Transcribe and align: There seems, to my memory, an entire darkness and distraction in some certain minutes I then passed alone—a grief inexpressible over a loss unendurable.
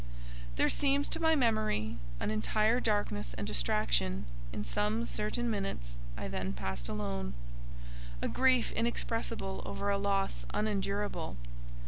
There 0.55 0.67
seems, 0.67 1.07
to 1.09 1.19
my 1.21 1.35
memory, 1.35 1.97
an 2.19 2.31
entire 2.31 2.79
darkness 2.79 3.35
and 3.37 3.45
distraction 3.45 4.25
in 4.51 4.63
some 4.63 5.05
certain 5.05 5.47
minutes 5.47 5.99
I 6.17 6.27
then 6.27 6.53
passed 6.53 6.89
alone—a 6.89 8.27
grief 8.29 8.71
inexpressible 8.71 9.61
over 9.63 9.91
a 9.91 9.99
loss 9.99 10.43
unendurable. 10.55 11.35